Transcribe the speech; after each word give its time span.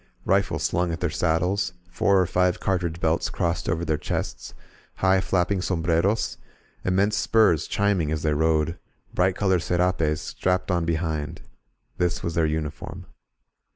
Rifles 0.25 0.63
slung 0.63 0.91
at 0.91 0.99
their 0.99 1.11
saddles, 1.11 1.73
four 1.91 2.19
or 2.19 2.25
five 2.25 2.59
cartridge 2.59 2.99
belts 2.99 3.29
crossed 3.29 3.69
over 3.69 3.85
their 3.85 3.99
chests, 3.99 4.55
high, 4.95 5.21
flap 5.21 5.49
ping 5.49 5.61
sombreros, 5.61 6.37
immense 6.83 7.15
spurs 7.15 7.67
chiming 7.67 8.11
as 8.11 8.23
they 8.23 8.33
rode, 8.33 8.79
bright 9.13 9.35
colored 9.35 9.61
serapes 9.61 10.19
strapped 10.21 10.71
on 10.71 10.85
behind— 10.85 11.43
^this 11.99 12.23
was 12.23 12.33
their 12.33 12.47
uniform. 12.47 13.05